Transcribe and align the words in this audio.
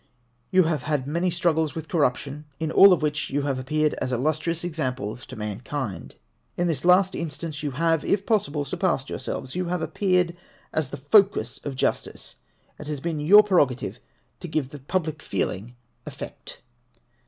You 0.49 0.63
have 0.63 0.81
had 0.89 1.05
many 1.05 1.29
struggles 1.29 1.75
with 1.75 1.87
corruption, 1.87 2.45
in 2.59 2.71
all 2.71 2.91
of 2.91 3.03
which 3.03 3.29
you 3.29 3.43
have 3.43 3.59
appeared 3.59 3.93
as 4.01 4.11
illustrious 4.11 4.63
examples 4.63 5.27
to 5.27 5.35
mankind. 5.35 6.15
In 6.57 6.65
this 6.65 6.83
last 6.83 7.13
instance 7.13 7.61
you 7.61 7.69
have, 7.69 8.03
if 8.03 8.25
possible, 8.25 8.65
surpassed 8.65 9.11
yourselves; 9.11 9.55
you 9.55 9.65
have 9.67 9.83
appeared 9.83 10.35
as 10.73 10.89
the 10.89 10.97
focus 10.97 11.59
of 11.63 11.75
justice; 11.75 12.37
it 12.79 12.87
has 12.87 12.99
been 12.99 13.19
your 13.19 13.43
prerogative 13.43 13.99
to 14.39 14.47
give 14.47 14.69
the 14.69 14.79
public 14.79 15.21
feeling 15.21 15.75
effect. 16.07 16.63